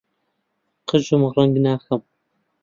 [0.89, 2.01] قژم ڕەنگ ناکەم.